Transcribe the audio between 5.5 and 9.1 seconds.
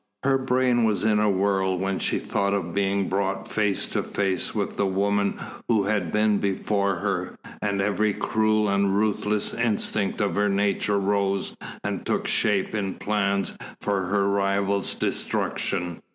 who had been before her, and every cruel and